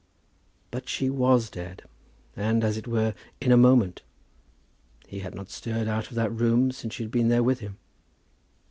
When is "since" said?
6.71-6.95